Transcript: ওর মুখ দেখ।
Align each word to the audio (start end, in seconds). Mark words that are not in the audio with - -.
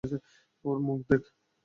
ওর 0.65 0.77
মুখ 0.79 0.99
দেখ। 1.09 1.23